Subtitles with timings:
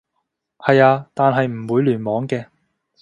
[0.57, 2.47] 係啊，但係唔會聯網嘅